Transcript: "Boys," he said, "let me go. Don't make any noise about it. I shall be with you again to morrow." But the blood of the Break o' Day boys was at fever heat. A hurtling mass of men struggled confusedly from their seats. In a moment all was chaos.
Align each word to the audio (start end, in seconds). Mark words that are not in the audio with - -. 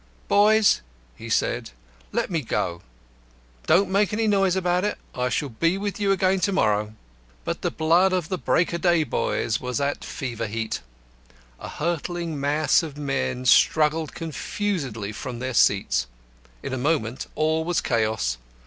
"Boys," 0.27 0.81
he 1.15 1.29
said, 1.29 1.69
"let 2.11 2.31
me 2.31 2.41
go. 2.41 2.81
Don't 3.67 3.91
make 3.91 4.11
any 4.11 4.25
noise 4.25 4.55
about 4.55 4.83
it. 4.83 4.97
I 5.13 5.29
shall 5.29 5.49
be 5.49 5.77
with 5.77 5.99
you 5.99 6.11
again 6.11 6.39
to 6.39 6.51
morrow." 6.51 6.95
But 7.45 7.61
the 7.61 7.69
blood 7.69 8.11
of 8.11 8.27
the 8.27 8.39
Break 8.39 8.73
o' 8.73 8.79
Day 8.79 9.03
boys 9.03 9.59
was 9.61 9.79
at 9.79 10.03
fever 10.03 10.47
heat. 10.47 10.81
A 11.59 11.69
hurtling 11.69 12.39
mass 12.39 12.81
of 12.81 12.97
men 12.97 13.45
struggled 13.45 14.15
confusedly 14.15 15.11
from 15.11 15.37
their 15.37 15.53
seats. 15.53 16.07
In 16.63 16.73
a 16.73 16.79
moment 16.79 17.27
all 17.35 17.63
was 17.63 17.79
chaos. 17.79 18.39